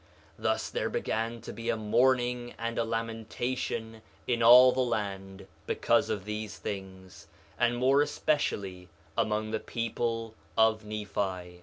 [0.39, 5.45] 2:11 Thus there began to be a mourning and a lamentation in all the land
[5.67, 11.59] because of these things, and more especially among the people of Nephi.